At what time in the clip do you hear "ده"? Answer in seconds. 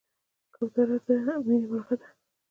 1.99-2.07